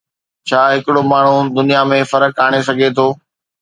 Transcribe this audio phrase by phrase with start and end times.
[0.47, 3.07] ڇا ھڪڙو ماڻھو دنيا ۾ فرق آڻي سگھي ٿو؟